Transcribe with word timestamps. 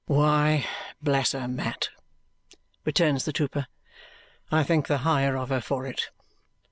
"Why, 0.07 0.65
bless 0.99 1.33
her, 1.33 1.47
Mat," 1.47 1.89
returns 2.85 3.23
the 3.25 3.31
trooper, 3.31 3.67
"I 4.51 4.63
think 4.63 4.87
the 4.87 4.97
higher 5.05 5.37
of 5.37 5.49
her 5.49 5.61
for 5.61 5.85
it!" 5.85 6.09